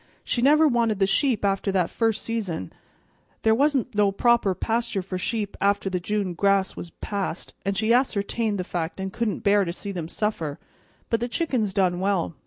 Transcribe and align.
"She 0.23 0.41
never 0.41 0.67
wanted 0.67 0.97
the 0.97 1.05
sheep 1.05 1.45
after 1.45 1.71
that 1.73 1.91
first 1.91 2.23
season. 2.23 2.73
There 3.43 3.53
wa'n't 3.53 3.93
no 3.93 4.11
proper 4.11 4.55
pasture 4.55 5.03
for 5.03 5.19
sheep 5.19 5.55
after 5.61 5.91
the 5.91 5.99
June 5.99 6.33
grass 6.33 6.75
was 6.75 6.89
past, 7.01 7.53
and 7.63 7.77
she 7.77 7.93
ascertained 7.93 8.57
the 8.57 8.63
fact 8.63 8.99
and 8.99 9.13
couldn't 9.13 9.43
bear 9.43 9.63
to 9.63 9.71
see 9.71 9.91
them 9.91 10.07
suffer; 10.07 10.57
but 11.11 11.19
the 11.19 11.27
chickens 11.29 11.71
done 11.71 11.99
well. 11.99 12.33